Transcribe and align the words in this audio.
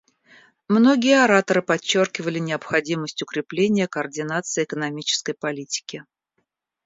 Многие 0.67 1.23
ораторы 1.23 1.61
подчеркивали 1.61 2.39
необходимость 2.39 3.21
укрепления 3.21 3.87
координации 3.87 4.63
экономической 4.63 5.35
политики. 5.35 6.05